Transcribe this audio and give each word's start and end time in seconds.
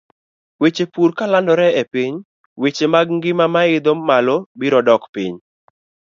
Weche 0.61 0.85
pur 0.93 1.09
kolandore 1.17 1.67
e 1.81 1.83
piny, 1.93 2.15
weche 2.61 2.85
mag 2.93 3.07
ngima 3.15 3.45
ma 3.53 3.61
oidho 3.69 3.93
malo 4.09 4.35
biro 4.59 4.79
dok 4.87 5.03
piny. 5.13 5.35